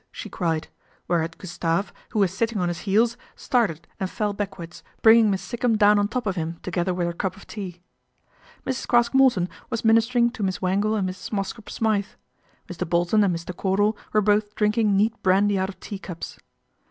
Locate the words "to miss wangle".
10.31-10.95